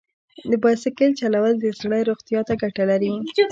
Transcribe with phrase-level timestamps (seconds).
[0.49, 3.13] د بایسکل چلول د زړه روغتیا ته ګټه لري.